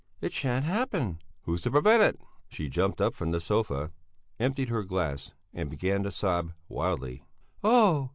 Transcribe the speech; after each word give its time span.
"It 0.19 0.33
shan't 0.33 0.65
happen!" 0.65 1.21
"Who's 1.43 1.61
to 1.61 1.69
prevent 1.69 2.01
it?" 2.01 2.19
She 2.47 2.69
jumped 2.69 2.99
up 2.99 3.13
from 3.13 3.29
the 3.29 3.39
sofa, 3.39 3.91
emptied 4.39 4.69
her 4.69 4.81
glass 4.83 5.35
and 5.53 5.69
began 5.69 6.01
to 6.01 6.11
sob 6.11 6.53
wildly. 6.67 7.23
"Oh! 7.63 8.09